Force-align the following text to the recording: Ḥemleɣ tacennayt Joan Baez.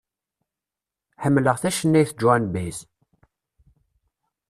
Ḥemleɣ 1.23 1.55
tacennayt 1.61 2.11
Joan 2.19 2.43
Baez. 2.53 2.79